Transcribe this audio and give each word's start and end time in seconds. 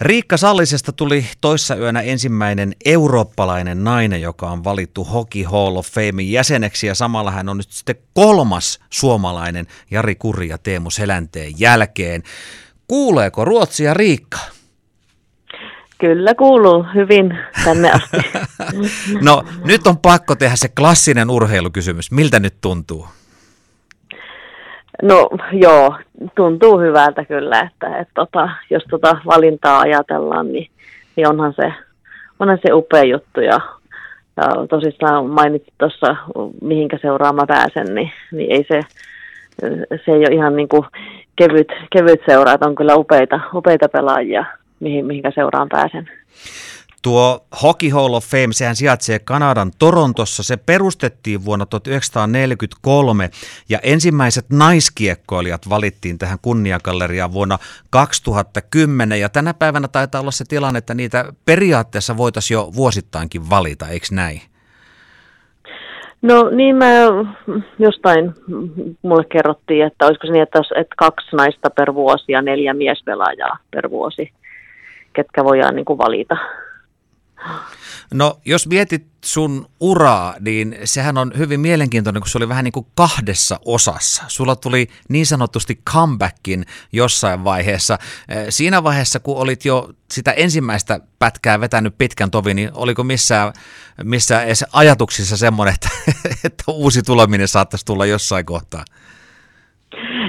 Riikka 0.00 0.36
Sallisesta 0.36 0.92
tuli 0.92 1.26
toissa 1.40 1.76
yönä 1.76 2.00
ensimmäinen 2.00 2.72
eurooppalainen 2.84 3.84
nainen, 3.84 4.22
joka 4.22 4.50
on 4.50 4.64
valittu 4.64 5.04
Hockey 5.04 5.42
Hall 5.42 5.76
of 5.76 5.86
Famein 5.86 6.32
jäseneksi 6.32 6.86
ja 6.86 6.94
samalla 6.94 7.30
hän 7.30 7.48
on 7.48 7.56
nyt 7.56 7.70
sitten 7.70 7.96
kolmas 8.14 8.80
suomalainen 8.90 9.66
Jari 9.90 10.14
Kurri 10.14 10.48
ja 10.48 10.58
Teemu 10.58 10.90
Selänteen 10.90 11.52
jälkeen. 11.58 12.22
Kuuleeko 12.88 13.44
Ruotsia 13.44 13.94
Riikka? 13.94 14.38
Kyllä 15.98 16.34
kuuluu 16.34 16.86
hyvin 16.94 17.38
tänne 17.64 17.90
asti. 17.90 18.16
no 19.26 19.44
nyt 19.64 19.86
on 19.86 19.98
pakko 19.98 20.34
tehdä 20.34 20.56
se 20.56 20.68
klassinen 20.68 21.30
urheilukysymys. 21.30 22.10
Miltä 22.10 22.40
nyt 22.40 22.54
tuntuu? 22.60 23.08
No 25.02 25.30
joo, 25.52 25.94
tuntuu 26.36 26.80
hyvältä 26.80 27.24
kyllä, 27.24 27.60
että, 27.60 27.98
että 27.98 28.14
tota, 28.14 28.48
jos 28.70 28.82
tota 28.90 29.18
valintaa 29.26 29.80
ajatellaan, 29.80 30.52
niin, 30.52 30.70
niin 31.16 31.28
onhan, 31.28 31.54
se, 31.56 31.72
onhan 32.38 32.58
se 32.66 32.72
upea 32.72 33.04
juttu. 33.04 33.40
Ja, 33.40 33.60
ja 34.36 34.66
tosissaan 34.70 35.26
mainitsit 35.26 35.74
tuossa, 35.78 36.16
mihinkä 36.62 36.98
seuraan 37.02 37.34
mä 37.34 37.46
pääsen, 37.46 37.94
niin, 37.94 38.12
niin 38.32 38.52
ei 38.52 38.64
se, 38.68 38.80
se 40.04 40.12
ei 40.12 40.18
ole 40.18 40.34
ihan 40.34 40.56
niin 40.56 40.68
kuin 40.68 40.84
kevyt, 41.36 41.68
kevyt 41.92 42.20
seura, 42.26 42.52
että 42.52 42.66
on 42.66 42.74
kyllä 42.74 42.94
upeita, 42.94 43.40
upeita 43.54 43.88
pelaajia, 43.88 44.44
mihin, 44.80 45.06
mihinkä 45.06 45.30
seuraan 45.34 45.68
pääsen. 45.68 46.08
Tuo 47.02 47.46
Hockey 47.62 47.90
Hall 47.90 48.14
of 48.14 48.24
Fame, 48.24 48.52
sehän 48.52 48.76
sijaitsee 48.76 49.18
Kanadan 49.18 49.70
Torontossa. 49.78 50.42
Se 50.42 50.56
perustettiin 50.56 51.44
vuonna 51.44 51.66
1943 51.66 53.30
ja 53.68 53.78
ensimmäiset 53.82 54.46
naiskiekkoilijat 54.50 55.68
valittiin 55.70 56.18
tähän 56.18 56.38
kunniakalleriaan 56.42 57.32
vuonna 57.32 57.58
2010. 57.90 59.20
Ja 59.20 59.28
tänä 59.28 59.54
päivänä 59.54 59.88
taitaa 59.88 60.20
olla 60.20 60.30
se 60.30 60.44
tilanne, 60.48 60.78
että 60.78 60.94
niitä 60.94 61.32
periaatteessa 61.44 62.16
voitaisiin 62.16 62.56
jo 62.56 62.70
vuosittainkin 62.76 63.50
valita, 63.50 63.88
eikö 63.88 64.06
näin? 64.12 64.40
No 66.22 66.50
niin, 66.50 66.76
mä 66.76 66.86
jostain 67.78 68.34
mulle 69.02 69.24
kerrottiin, 69.24 69.86
että 69.86 70.06
olisiko 70.06 70.26
se 70.26 70.32
niin, 70.32 70.42
että, 70.42 70.60
että 70.76 70.94
kaksi 70.96 71.36
naista 71.36 71.70
per 71.70 71.94
vuosi 71.94 72.32
ja 72.32 72.42
neljä 72.42 72.74
miespelaajaa 72.74 73.58
per 73.70 73.90
vuosi, 73.90 74.32
ketkä 75.12 75.44
voidaan 75.44 75.76
niin 75.76 75.84
kuin 75.84 75.98
valita. 75.98 76.36
No 78.14 78.38
jos 78.44 78.66
mietit 78.66 79.06
sun 79.24 79.66
uraa, 79.80 80.34
niin 80.40 80.76
sehän 80.84 81.18
on 81.18 81.32
hyvin 81.38 81.60
mielenkiintoinen, 81.60 82.22
kun 82.22 82.28
se 82.28 82.38
oli 82.38 82.48
vähän 82.48 82.64
niin 82.64 82.72
kuin 82.72 82.86
kahdessa 82.94 83.60
osassa. 83.64 84.22
Sulla 84.28 84.56
tuli 84.56 84.88
niin 85.08 85.26
sanotusti 85.26 85.80
comebackin 85.90 86.64
jossain 86.92 87.44
vaiheessa. 87.44 87.98
Eh, 88.28 88.46
siinä 88.48 88.82
vaiheessa, 88.82 89.20
kun 89.20 89.36
olit 89.36 89.64
jo 89.64 89.90
sitä 90.10 90.32
ensimmäistä 90.32 91.00
pätkää 91.18 91.60
vetänyt 91.60 91.94
pitkän 91.98 92.30
tovin, 92.30 92.56
niin 92.56 92.70
oliko 92.74 93.04
missään, 93.04 93.52
missään 94.04 94.44
edes 94.44 94.64
ajatuksissa 94.72 95.36
semmoinen, 95.36 95.74
että, 95.74 95.88
että 96.44 96.64
uusi 96.68 97.02
tuleminen 97.02 97.48
saattaisi 97.48 97.86
tulla 97.86 98.06
jossain 98.06 98.46
kohtaa? 98.46 98.84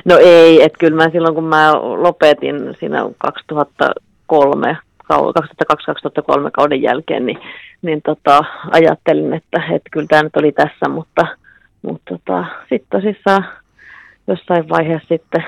No 0.06 0.18
ei, 0.18 0.64
että 0.64 0.78
kyllä 0.80 1.04
mä 1.04 1.10
silloin 1.10 1.36
kun 1.36 1.44
mä 1.44 1.74
lopetin 1.74 2.56
siinä 2.80 3.00
2003 3.18 4.78
2002-2003 5.14 6.50
kauden 6.54 6.82
jälkeen, 6.82 7.26
niin, 7.26 7.40
niin 7.82 8.02
tota, 8.02 8.44
ajattelin, 8.72 9.34
että, 9.34 9.64
että 9.72 9.90
kyllä 9.92 10.08
tämä 10.08 10.24
nyt 10.24 10.36
oli 10.36 10.52
tässä, 10.52 10.90
mutta, 10.90 11.28
mutta 11.82 12.18
tota, 12.18 12.46
sitten 12.70 13.02
tosissaan 13.02 13.46
jossain 14.28 14.70
vaiheessa 14.70 15.08
sitten 15.08 15.46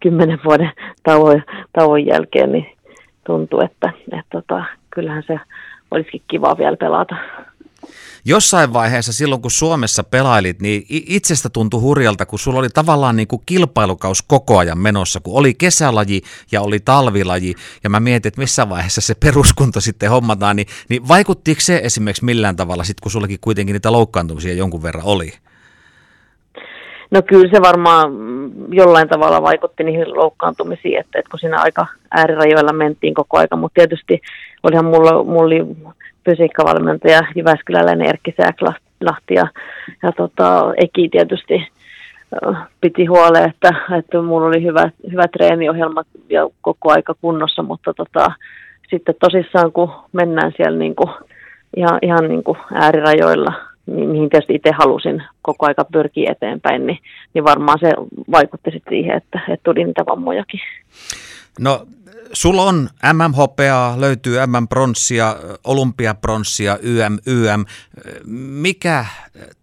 kymmenen 0.00 0.40
vuoden 0.44 0.70
tauon, 1.02 1.42
tauon 1.72 2.06
jälkeen, 2.06 2.52
niin 2.52 2.66
tuntui, 3.26 3.64
että, 3.64 3.92
että, 4.12 4.24
tota, 4.32 4.64
kyllähän 4.90 5.22
se 5.26 5.40
olisikin 5.90 6.22
kiva 6.28 6.58
vielä 6.58 6.76
pelata 6.76 7.16
jossain 8.24 8.72
vaiheessa 8.72 9.12
silloin, 9.12 9.42
kun 9.42 9.50
Suomessa 9.50 10.04
pelailit, 10.04 10.62
niin 10.62 10.86
itsestä 10.88 11.48
tuntui 11.48 11.80
hurjalta, 11.80 12.26
kun 12.26 12.38
sulla 12.38 12.58
oli 12.58 12.68
tavallaan 12.68 13.16
niin 13.16 13.28
kuin 13.28 13.42
kilpailukaus 13.46 14.22
koko 14.22 14.58
ajan 14.58 14.78
menossa, 14.78 15.20
kun 15.20 15.38
oli 15.38 15.54
kesälaji 15.54 16.22
ja 16.52 16.62
oli 16.62 16.80
talvilaji, 16.80 17.54
ja 17.84 17.90
mä 17.90 18.00
mietin, 18.00 18.28
että 18.28 18.40
missä 18.40 18.68
vaiheessa 18.68 19.00
se 19.00 19.14
peruskunto 19.14 19.80
sitten 19.80 20.10
hommataan, 20.10 20.56
niin, 20.56 20.66
niin 20.88 21.08
vaikuttiko 21.08 21.60
se 21.60 21.80
esimerkiksi 21.84 22.24
millään 22.24 22.56
tavalla, 22.56 22.84
sit 22.84 23.00
kun 23.00 23.12
sullakin 23.12 23.38
kuitenkin 23.40 23.72
niitä 23.72 23.92
loukkaantumisia 23.92 24.54
jonkun 24.54 24.82
verran 24.82 25.04
oli? 25.04 25.32
No 27.10 27.22
kyllä 27.22 27.50
se 27.50 27.62
varmaan 27.62 28.12
jollain 28.68 29.08
tavalla 29.08 29.42
vaikutti 29.42 29.84
niihin 29.84 30.16
loukkaantumisiin, 30.16 31.00
että, 31.00 31.18
että 31.18 31.30
kun 31.30 31.40
siinä 31.40 31.60
aika 31.60 31.86
äärirajoilla 32.10 32.72
mentiin 32.72 33.14
koko 33.14 33.38
aika, 33.38 33.56
mutta 33.56 33.74
tietysti 33.74 34.20
olihan 34.62 34.84
mulla, 34.84 35.24
mulla 35.24 35.42
oli 35.42 35.60
fysiikkavalmentaja 36.24 37.20
Jyväskyläläinen 37.34 38.08
Erkki 38.08 38.34
Sääklahti 38.36 39.34
ja, 39.34 39.46
ja 40.02 40.12
tota, 40.12 40.74
Eki 40.76 41.08
tietysti 41.08 41.68
piti 42.80 43.06
huoleen, 43.06 43.50
että, 43.50 43.74
että 43.98 44.22
mulla 44.22 44.46
oli 44.46 44.62
hyvä, 44.62 44.90
hyvä 45.12 45.28
treeniohjelma 45.28 46.02
ja 46.28 46.48
koko 46.60 46.92
aika 46.92 47.14
kunnossa, 47.20 47.62
mutta 47.62 47.94
tota, 47.94 48.32
sitten 48.90 49.14
tosissaan 49.20 49.72
kun 49.72 49.92
mennään 50.12 50.52
siellä 50.56 50.78
niin 50.78 50.94
kuin, 50.94 51.10
ihan, 51.76 51.98
ihan 52.02 52.28
niin 52.28 52.44
kuin 52.44 52.58
äärirajoilla, 52.74 53.52
niin 53.86 54.08
mihin 54.08 54.30
tietysti 54.30 54.54
itse 54.54 54.70
halusin 54.78 55.22
koko 55.42 55.66
aika 55.66 55.84
pyrkiä 55.92 56.32
eteenpäin, 56.32 56.86
niin, 56.86 56.98
niin 57.34 57.44
varmaan 57.44 57.78
se 57.78 57.92
vaikutti 58.30 58.70
sitten 58.70 58.90
siihen, 58.90 59.16
että, 59.16 59.40
että 59.48 59.64
tuli 59.64 59.84
niitä 59.84 60.06
vammojakin. 60.06 60.60
No 61.60 61.86
sulla 62.34 62.62
on 62.62 62.88
MM-hopeaa, 63.12 64.00
löytyy 64.00 64.36
MM-pronssia, 64.46 65.36
olympiapronssia, 65.64 66.78
YM, 66.82 67.18
YM. 67.26 67.64
Mikä 68.62 69.04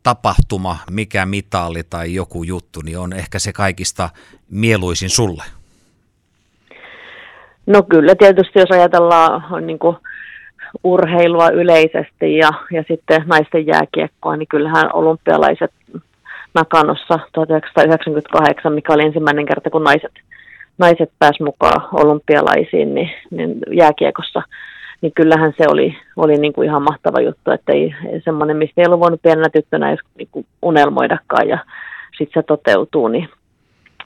tapahtuma, 0.04 0.78
mikä 0.92 1.26
mitali 1.26 1.84
tai 1.90 2.14
joku 2.14 2.44
juttu, 2.44 2.82
niin 2.82 3.00
on 3.00 3.14
ehkä 3.14 3.40
se 3.40 3.54
kaikista 3.54 4.10
mieluisin 4.50 5.10
sulle? 5.10 5.44
No 7.66 7.84
kyllä 7.84 8.16
tietysti, 8.16 8.60
jos 8.60 8.72
ajatellaan 8.72 9.44
on 9.52 9.68
niin 9.68 9.80
kuin 9.80 9.98
urheilua 10.84 11.50
yleisesti 11.50 12.38
ja, 12.38 12.50
ja 12.72 12.84
sitten 12.88 13.24
naisten 13.26 13.68
jääkiekkoa, 13.68 14.38
niin 14.38 14.48
kyllähän 14.48 14.96
olympialaiset 14.96 15.72
Nakanossa 16.54 17.20
1998, 17.32 18.74
mikä 18.74 18.94
oli 18.94 19.04
ensimmäinen 19.04 19.46
kerta, 19.46 19.70
kun 19.70 19.84
naiset– 19.84 20.12
naiset 20.82 21.12
pääs 21.20 21.40
mukaan 21.40 21.88
olympialaisiin 21.92 22.96
niin, 22.96 23.10
niin 23.32 23.60
jääkiekossa, 23.72 24.42
niin 25.02 25.14
kyllähän 25.16 25.54
se 25.58 25.66
oli, 25.70 25.98
oli 26.16 26.38
niin 26.38 26.54
kuin 26.54 26.68
ihan 26.68 26.84
mahtava 26.84 27.22
juttu, 27.22 27.52
että 27.52 27.74
ei, 27.74 27.96
semmoinen, 28.24 28.58
mistä 28.58 28.82
ei 28.82 28.88
ollut 28.88 29.00
voinut 29.00 29.22
pienenä 29.22 29.50
tyttönä 29.50 29.90
edes 29.90 30.00
niin 30.18 30.28
kuin 30.32 30.46
unelmoidakaan 30.62 31.48
ja 31.48 31.58
sitten 32.18 32.42
se 32.42 32.48
toteutuu, 32.48 33.08
niin 33.08 33.30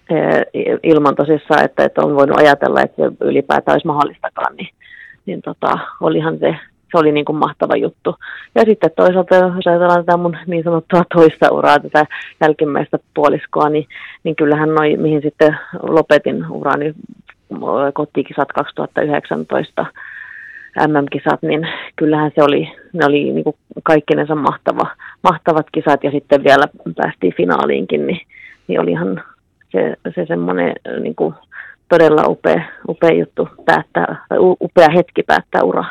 e, 0.09 0.15
ilman 0.83 1.15
tosissaan, 1.15 1.65
että, 1.65 1.83
että 1.83 2.01
on 2.01 2.15
voinut 2.15 2.39
ajatella, 2.39 2.81
että 2.81 3.03
se 3.03 3.11
ylipäätään 3.21 3.73
olisi 3.73 3.87
mahdollistakaan, 3.87 4.55
niin, 4.55 4.69
niin 5.25 5.41
tota, 5.41 5.79
olihan 6.01 6.37
se 6.39 6.55
se 6.95 6.99
oli 6.99 7.11
niin 7.11 7.25
kuin 7.25 7.35
mahtava 7.35 7.75
juttu. 7.75 8.15
Ja 8.55 8.65
sitten 8.65 8.91
toisaalta, 8.95 9.35
jos 9.35 9.67
ajatellaan 9.67 10.05
tätä 10.05 10.17
mun 10.17 10.37
niin 10.47 10.63
sanottua 10.63 11.03
toista 11.13 11.51
uraa, 11.51 11.79
tätä 11.79 12.05
jälkimmäistä 12.41 12.99
puoliskoa, 13.13 13.69
niin, 13.69 13.87
niin 14.23 14.35
kyllähän 14.35 14.75
noi, 14.75 14.97
mihin 14.97 15.21
sitten 15.21 15.57
lopetin 15.81 16.45
urani 16.51 16.93
kotikisat 17.93 18.51
2019 18.53 19.85
MM-kisat, 20.87 21.41
niin 21.41 21.67
kyllähän 21.95 22.31
se 22.35 22.43
oli, 22.43 22.71
ne 22.93 23.05
oli 23.05 23.31
niin 23.31 23.43
kuin 23.43 23.55
kaikkinensa 23.83 24.35
mahtava, 24.35 24.87
mahtavat 25.23 25.65
kisat 25.71 26.03
ja 26.03 26.11
sitten 26.11 26.43
vielä 26.43 26.65
päästiin 26.95 27.33
finaaliinkin, 27.37 28.07
niin, 28.07 28.21
niin 28.67 28.79
olihan 28.79 29.23
se, 29.71 29.95
se 30.15 30.25
semmoinen 30.25 30.75
niin 30.99 31.15
kuin 31.15 31.35
todella 31.89 32.23
upea, 32.27 32.61
upea 32.89 33.13
juttu 33.13 33.49
päättää, 33.65 34.25
tai 34.29 34.37
upea 34.39 34.89
hetki 34.95 35.23
päättää 35.23 35.63
uraa. 35.63 35.89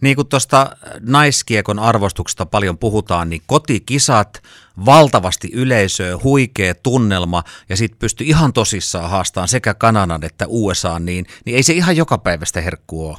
Niin 0.00 0.16
kuin 0.16 0.28
tuosta 0.28 0.66
naiskiekon 1.08 1.78
arvostuksesta 1.78 2.46
paljon 2.46 2.78
puhutaan, 2.78 3.30
niin 3.30 3.42
kotikisat, 3.46 4.42
valtavasti 4.86 5.48
yleisöä, 5.54 6.18
huikea 6.24 6.74
tunnelma 6.82 7.42
ja 7.68 7.76
sitten 7.76 7.98
pystyy 7.98 8.26
ihan 8.26 8.52
tosissaan 8.52 9.10
haastamaan 9.10 9.48
sekä 9.48 9.74
Kanadan 9.74 10.24
että 10.24 10.44
USA, 10.48 10.98
niin, 10.98 11.26
niin 11.44 11.56
ei 11.56 11.62
se 11.62 11.72
ihan 11.72 11.96
joka 11.96 12.18
päivästä 12.18 12.60
herkkua 12.60 13.08
ole. 13.08 13.16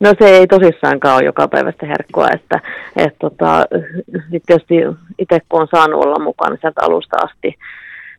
No 0.00 0.14
se 0.18 0.28
ei 0.28 0.46
tosissaankaan 0.46 1.16
ole 1.16 1.24
joka 1.24 1.48
päivästä 1.48 1.86
herkkua, 1.86 2.28
että 2.34 2.60
et 2.96 3.18
tota, 3.20 3.64
tietysti 4.46 4.74
itse 5.18 5.38
kun 5.48 5.60
on 5.60 5.68
saanut 5.70 6.04
olla 6.04 6.24
mukana 6.24 6.56
sieltä 6.60 6.80
alusta 6.82 7.16
asti, 7.24 7.58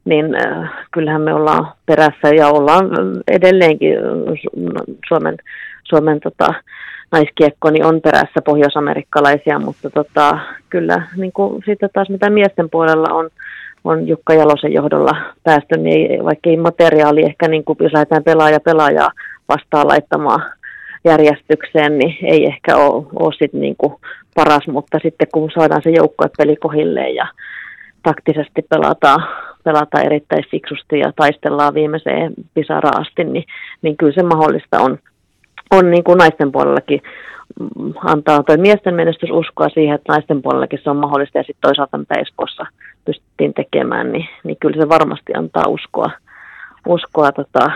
niin 0.05 0.35
äh, 0.35 0.69
kyllähän 0.91 1.21
me 1.21 1.33
ollaan 1.33 1.71
perässä 1.85 2.29
ja 2.35 2.47
ollaan 2.47 2.89
edelleenkin 3.27 3.97
Suomen, 5.07 5.37
Suomen 5.83 6.19
tota, 6.19 6.53
naiskiekko 7.11 7.69
niin 7.69 7.85
on 7.85 8.01
perässä 8.01 8.41
pohjoisamerikkalaisia, 8.45 9.59
mutta 9.59 9.89
tota, 9.89 10.39
kyllä 10.69 11.07
niin 11.17 11.31
kuin 11.31 11.63
sitten 11.65 11.89
taas 11.93 12.09
mitä 12.09 12.29
miesten 12.29 12.69
puolella 12.69 13.13
on, 13.13 13.29
on 13.83 14.07
Jukka 14.07 14.33
Jalosen 14.33 14.73
johdolla 14.73 15.15
päästy, 15.43 15.77
niin 15.77 16.11
ei, 16.11 16.23
vaikka 16.23 16.49
ei 16.49 16.57
materiaali 16.57 17.25
ehkä, 17.25 17.47
niin 17.47 17.63
kuin, 17.63 17.77
jos 17.79 17.93
lähdetään 17.93 18.23
pelaaja 18.23 18.59
pelaajaa 18.59 19.11
vastaan 19.49 19.87
laittamaan 19.87 20.51
järjestykseen, 21.05 21.97
niin 21.97 22.17
ei 22.21 22.45
ehkä 22.45 22.77
ole, 22.77 23.05
ole 23.15 23.33
sit 23.33 23.53
niin 23.53 23.75
kuin 23.77 23.93
paras, 24.35 24.67
mutta 24.67 24.99
sitten 25.03 25.27
kun 25.33 25.51
saadaan 25.53 25.81
se 25.83 25.89
peli 26.37 26.55
kohilleen 26.55 27.15
ja 27.15 27.27
taktisesti 28.03 28.61
pelataan, 28.69 29.27
pelataan 29.63 30.06
erittäin 30.06 30.44
fiksusti 30.51 31.00
ja 31.00 31.13
taistellaan 31.15 31.73
viimeiseen 31.73 32.33
pisaraan 32.53 33.01
asti, 33.01 33.23
niin, 33.23 33.44
niin 33.81 33.97
kyllä 33.97 34.13
se 34.13 34.23
mahdollista 34.23 34.81
on, 34.81 35.00
on 35.71 35.91
niin 35.91 36.03
kuin 36.03 36.17
naisten 36.17 36.51
puolellakin 36.51 37.01
mm, 37.59 37.94
antaa 38.06 38.44
toi 38.44 38.57
miesten 38.57 38.95
menestys 38.95 39.29
uskoa 39.31 39.69
siihen, 39.69 39.95
että 39.95 40.13
naisten 40.13 40.41
puolellakin 40.41 40.79
se 40.83 40.89
on 40.89 40.97
mahdollista 40.97 41.38
ja 41.38 41.44
sitten 41.44 41.61
toisaalta 41.61 41.97
mitä 41.97 42.15
Espoossa 42.19 42.65
pystyttiin 43.06 43.53
tekemään, 43.53 44.11
niin, 44.11 44.27
niin 44.44 44.57
kyllä 44.61 44.81
se 44.81 44.89
varmasti 44.89 45.33
antaa 45.33 45.67
uskoa, 45.67 46.11
uskoa 46.88 47.31
tota, 47.31 47.71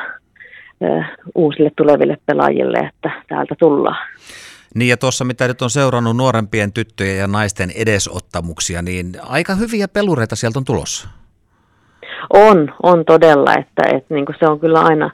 uusille 1.36 1.72
tuleville 1.78 2.18
pelaajille, 2.26 2.78
että 2.78 3.12
täältä 3.28 3.56
tullaan. 3.60 4.08
Niin 4.76 4.90
ja 4.90 4.98
tuossa 4.98 5.26
mitä 5.26 5.48
nyt 5.48 5.62
on 5.62 5.70
seurannut 5.70 6.18
nuorempien 6.18 6.74
tyttöjen 6.74 7.18
ja 7.18 7.28
naisten 7.28 7.72
edesottamuksia, 7.76 8.82
niin 8.82 9.12
aika 9.22 9.56
hyviä 9.56 9.88
pelureita 9.88 10.36
sieltä 10.36 10.60
on 10.60 10.66
tulossa. 10.66 11.10
On, 12.30 12.74
on 12.84 13.06
todella, 13.06 13.54
että, 13.54 13.84
että 13.96 14.14
niin 14.14 14.26
se 14.40 14.48
on 14.48 14.60
kyllä 14.60 14.82
aina, 14.82 15.12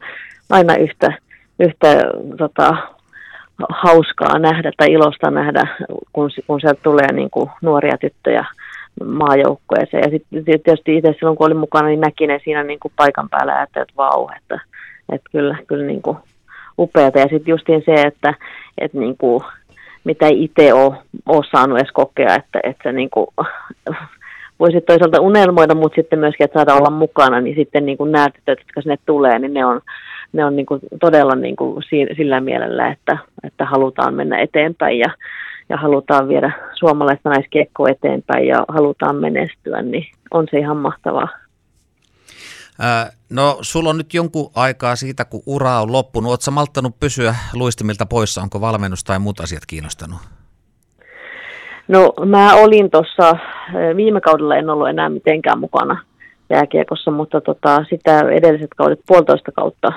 aina 0.50 0.76
yhtä, 0.76 1.14
yhtä 1.60 1.88
tota, 2.38 2.78
hauskaa 3.70 4.40
nähdä 4.40 4.72
tai 4.78 4.92
ilosta 4.92 5.32
nähdä, 5.32 5.62
kun, 6.14 6.30
kun 6.48 6.62
sieltä 6.62 6.80
tulee 6.84 7.12
niin 7.12 7.30
kuin 7.30 7.50
nuoria 7.62 7.98
tyttöjä 7.98 8.46
maajoukkueeseen. 9.06 10.04
Ja 10.04 10.10
sitten 10.10 10.44
tietysti 10.44 10.98
itse 10.98 11.14
silloin, 11.20 11.38
kun 11.38 11.48
olin 11.48 11.58
mukana, 11.58 11.88
niin 11.88 12.02
näki 12.02 12.28
ne 12.28 12.40
siinä 12.44 12.64
niin 12.64 12.80
kuin 12.80 12.94
paikan 12.96 13.30
päällä, 13.30 13.64
että, 13.64 13.82
että 13.82 13.94
vau, 13.98 14.30
että, 14.38 14.60
että 15.12 15.30
kyllä, 15.32 15.58
kyllä 15.68 15.86
niin 15.86 16.02
kuin 16.02 16.18
upeata. 16.80 17.20
Ja 17.20 17.28
sitten 17.30 17.52
justiin 17.52 17.84
se, 17.86 17.94
että, 17.94 18.34
että 18.78 18.98
niin 18.98 19.18
kuin, 19.18 19.44
mitä 20.04 20.28
itse 20.28 20.74
ole, 20.74 20.98
ole 21.26 21.46
saanut 21.52 21.78
edes 21.78 21.92
kokea, 21.92 22.36
että, 22.36 22.60
että 22.64 22.84
se 22.84 22.92
niin 22.92 23.10
kuin, 23.10 23.28
voisi 24.60 24.82
toisaalta 24.82 25.22
unelmoida, 25.22 25.76
mutta 25.76 25.96
sitten 25.96 26.20
myöskin, 26.20 26.46
että 26.46 26.60
saada 26.60 26.76
olla 26.76 26.90
mukana, 26.90 27.42
niin 27.42 27.56
sitten 27.56 27.86
niin 27.86 27.98
kuin 27.98 28.12
nämä 28.12 28.30
tytöt, 28.30 28.60
jotka 28.60 28.82
sinne 28.82 28.98
tulee, 29.06 29.40
niin 29.40 29.54
ne 29.54 29.66
on, 29.66 29.82
ne 30.34 30.46
on 30.46 30.56
niin 30.56 30.66
kuin 30.66 30.80
todella 31.00 31.36
niin 31.36 31.56
kuin 31.56 31.84
sillä 32.18 32.42
mielellä, 32.42 32.92
että, 32.92 33.18
että 33.44 33.66
halutaan 33.66 34.14
mennä 34.14 34.40
eteenpäin 34.40 35.00
ja, 35.00 35.10
ja 35.70 35.78
halutaan 35.78 36.28
viedä 36.28 36.52
suomalaista 36.74 37.30
naiskiekkoa 37.30 37.90
eteenpäin 37.90 38.48
ja 38.48 38.66
halutaan 38.68 39.16
menestyä, 39.16 39.82
niin 39.82 40.06
on 40.32 40.48
se 40.52 40.58
ihan 40.58 40.78
mahtavaa. 40.78 41.28
No, 43.30 43.58
sulla 43.62 43.90
on 43.90 43.98
nyt 43.98 44.14
jonkun 44.14 44.52
aikaa 44.56 44.96
siitä, 44.96 45.26
kun 45.26 45.44
ura 45.46 45.82
on 45.82 45.92
loppunut. 45.92 46.30
Oletko 46.30 46.52
malttanut 46.52 47.00
pysyä 47.00 47.36
luistimilta 47.54 48.06
poissa? 48.06 48.42
Onko 48.42 48.62
valmennus 48.62 49.04
tai 49.04 49.20
muut 49.20 49.40
asiat 49.40 49.66
kiinnostanut? 49.66 50.20
No, 51.90 52.14
mä 52.26 52.56
olin 52.56 52.92
tuossa, 52.92 53.34
viime 53.96 54.22
kaudella 54.22 54.56
en 54.56 54.70
ollut 54.70 54.90
enää 54.90 55.10
mitenkään 55.10 55.60
mukana 55.60 56.04
jääkiekossa, 56.50 57.12
mutta 57.12 57.42
tota, 57.42 57.86
sitä 57.90 58.20
edelliset 58.20 58.70
kaudet, 58.78 59.00
puolitoista 59.08 59.52
kautta, 59.52 59.94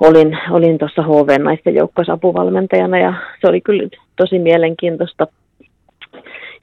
olin, 0.00 0.38
olin 0.50 0.78
tuossa 0.78 1.02
HV 1.02 1.40
naisten 1.40 1.74
joukkoissa 1.74 2.12
apuvalmentajana 2.12 2.98
ja 2.98 3.14
se 3.40 3.48
oli 3.48 3.60
kyllä 3.60 3.88
tosi 4.16 4.38
mielenkiintoista 4.38 5.26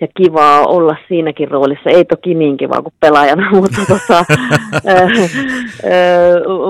ja 0.01 0.07
kivaa 0.17 0.65
olla 0.65 0.95
siinäkin 1.07 1.51
roolissa. 1.51 1.89
Ei 1.89 2.05
toki 2.05 2.33
niin 2.33 2.57
kivaa 2.57 2.81
kuin 2.81 2.93
pelaajana, 2.99 3.51
mutta, 3.61 3.81
tota, 3.87 4.13
ää, 4.85 4.95
ää, 4.95 5.09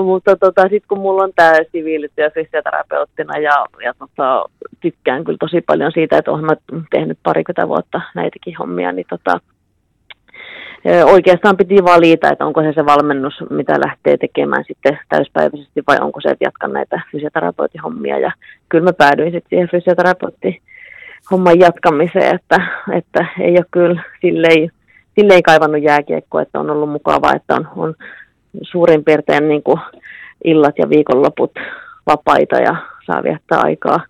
mutta 0.04 0.36
tota, 0.36 0.62
sitten 0.62 0.88
kun 0.88 0.98
mulla 0.98 1.22
on 1.22 1.32
tämä 1.36 1.54
siviilityö 1.72 2.30
fysioterapeuttina 2.30 3.38
ja, 3.38 3.66
ja 3.84 3.94
tota, 3.98 4.44
tykkään 4.80 5.24
kyllä 5.24 5.38
tosi 5.40 5.60
paljon 5.60 5.92
siitä, 5.92 6.18
että 6.18 6.30
olen 6.30 6.56
tehnyt 6.90 7.18
parikymmentä 7.22 7.68
vuotta 7.68 8.00
näitäkin 8.14 8.56
hommia, 8.58 8.92
niin 8.92 9.06
tota, 9.10 9.40
oikeastaan 11.04 11.56
piti 11.56 11.84
valita, 11.84 12.32
että 12.32 12.46
onko 12.46 12.62
se 12.62 12.72
se 12.72 12.86
valmennus, 12.86 13.34
mitä 13.50 13.72
lähtee 13.86 14.16
tekemään 14.16 14.64
sitten 14.68 14.98
täyspäiväisesti 15.08 15.82
vai 15.88 15.96
onko 16.00 16.20
se, 16.20 16.28
että 16.28 16.44
jatkan 16.44 16.72
näitä 16.72 17.00
fysioterapeutin 17.12 17.80
Ja 18.22 18.32
kyllä 18.68 18.84
mä 18.84 18.92
päädyin 18.92 19.32
sitten 19.32 19.48
siihen 19.48 19.68
fysioterapeutin 19.68 20.60
homman 21.30 21.60
jatkamiseen, 21.60 22.34
että, 22.34 22.56
että 22.92 23.26
ei 23.40 23.52
ole 23.52 23.66
kyllä 23.70 24.02
silleen, 24.20 24.70
silleen 25.14 25.42
kaivannut 25.42 25.82
jääkiekkoa, 25.82 26.42
että 26.42 26.60
on 26.60 26.70
ollut 26.70 26.90
mukavaa, 26.90 27.34
että 27.34 27.54
on, 27.54 27.68
on 27.76 27.94
suurin 28.62 29.04
piirtein 29.04 29.48
niin 29.48 29.62
kuin 29.62 29.80
illat 30.44 30.78
ja 30.78 30.88
viikonloput 30.88 31.52
vapaita 32.06 32.56
ja 32.56 32.76
saa 33.06 33.22
viettää 33.22 33.60
aikaa, 33.60 34.00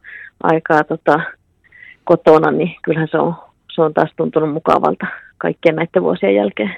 aikaa 0.43 0.85
tota, 0.85 1.21
kotona, 2.05 2.51
niin 2.51 2.77
kyllähän 2.83 3.09
se 3.11 3.19
on, 3.19 3.35
se 3.75 3.83
on 3.83 3.95
taas 3.95 4.11
tuntunut 4.17 4.53
mukavalta 4.53 5.07
kaikkien 5.39 5.77
näiden 5.77 6.03
vuosien 6.03 6.35
jälkeen. 6.35 6.77